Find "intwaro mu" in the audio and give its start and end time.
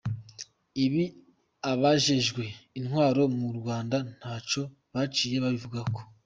2.79-3.49